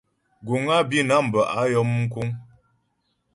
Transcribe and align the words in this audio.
Guŋ 0.47 0.63
á 0.75 0.77
Bǐnam 0.89 1.25
bə́ 1.33 1.43
á 1.57 1.61
yɔm 1.71 1.89
mkúŋ. 2.01 2.27